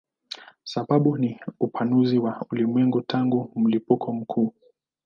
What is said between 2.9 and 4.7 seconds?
tangu mlipuko mkuu.